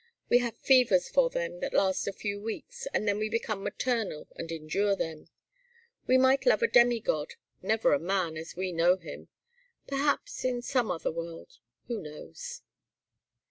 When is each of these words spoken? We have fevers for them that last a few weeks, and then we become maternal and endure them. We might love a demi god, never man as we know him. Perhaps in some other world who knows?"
We 0.29 0.39
have 0.39 0.57
fevers 0.57 1.07
for 1.09 1.29
them 1.29 1.59
that 1.59 1.75
last 1.75 2.07
a 2.07 2.11
few 2.11 2.41
weeks, 2.41 2.87
and 2.91 3.07
then 3.07 3.19
we 3.19 3.29
become 3.29 3.61
maternal 3.61 4.27
and 4.35 4.51
endure 4.51 4.95
them. 4.95 5.27
We 6.07 6.17
might 6.17 6.47
love 6.47 6.63
a 6.63 6.67
demi 6.67 6.99
god, 6.99 7.35
never 7.61 7.99
man 7.99 8.35
as 8.35 8.55
we 8.55 8.71
know 8.71 8.97
him. 8.97 9.27
Perhaps 9.85 10.43
in 10.43 10.63
some 10.63 10.89
other 10.89 11.11
world 11.11 11.59
who 11.87 11.99
knows?" 12.01 12.63